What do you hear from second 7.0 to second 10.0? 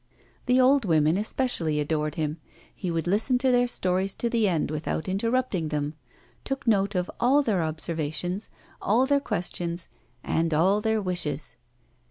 all their observations, all their questions,